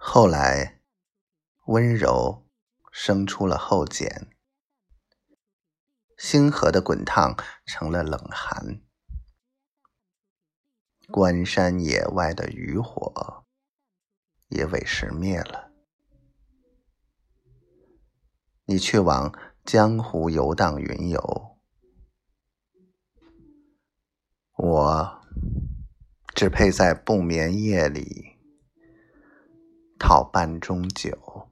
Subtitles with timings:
[0.00, 0.80] 后来，
[1.66, 2.46] 温柔
[2.90, 4.30] 生出了后茧，
[6.16, 7.36] 星河的滚烫
[7.66, 8.80] 成了冷寒，
[11.10, 13.44] 关山野外的渔火
[14.48, 15.72] 也委实灭了。
[18.64, 19.32] 你去往
[19.64, 21.58] 江湖游荡云游，
[24.56, 25.22] 我
[26.34, 28.27] 只配在不眠夜里
[30.24, 31.48] 半盅酒。